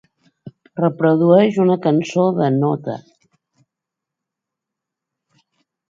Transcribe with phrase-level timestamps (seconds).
[0.79, 2.97] Reprodueix una cançó de Nóta